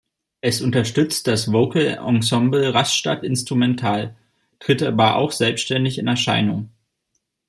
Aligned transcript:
Es 0.43 0.61
unterstützt 0.61 1.27
das 1.27 1.51
Vocalensemble 1.53 2.73
Rastatt 2.73 3.21
instrumental, 3.23 4.15
tritt 4.59 4.81
aber 4.81 5.17
auch 5.17 5.31
selbständig 5.31 5.99
in 5.99 6.07
Erscheinung. 6.07 6.69